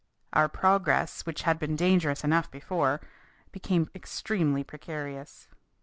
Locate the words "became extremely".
3.51-4.63